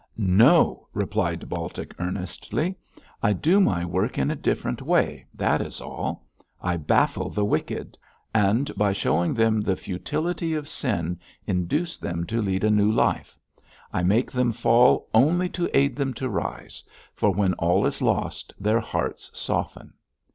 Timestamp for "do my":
3.33-3.85